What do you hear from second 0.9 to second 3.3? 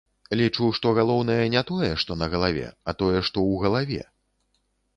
галоўнае не тое, што на галаве, а тое, што